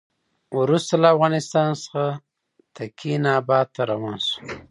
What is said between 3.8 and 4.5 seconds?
روان شو.